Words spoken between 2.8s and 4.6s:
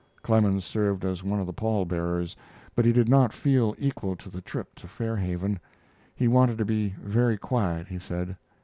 he did not feel equal to the